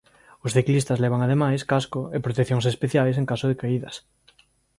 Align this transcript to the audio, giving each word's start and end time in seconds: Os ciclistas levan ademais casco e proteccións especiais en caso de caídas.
Os 0.45 0.53
ciclistas 0.57 1.01
levan 1.03 1.21
ademais 1.23 1.61
casco 1.71 2.01
e 2.15 2.17
proteccións 2.25 2.65
especiais 2.73 3.15
en 3.21 3.25
caso 3.31 3.45
de 3.47 3.59
caídas. 3.61 3.95